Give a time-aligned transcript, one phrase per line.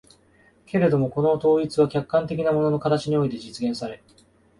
[0.65, 4.01] けれどもこの統一は客観的な物の形において実現され、